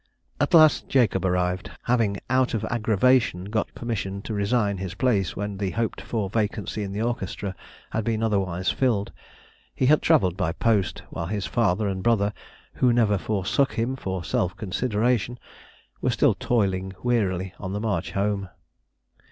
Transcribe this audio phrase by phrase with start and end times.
[0.39, 5.57] At last Jacob arrived (having "out of aggravation" got permission to resign his place when
[5.57, 7.53] the hoped for vacancy in the orchestra
[7.91, 9.11] had been otherwise filled)
[9.75, 12.33] he had travelled by post, while his father and brother,
[12.73, 15.37] "who never forsook him for self consideration,"
[16.01, 18.49] were still toiling wearily on the march home.